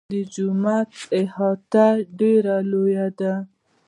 [0.13, 1.87] د جومات احاطه
[2.19, 3.33] ډېره لویه ده.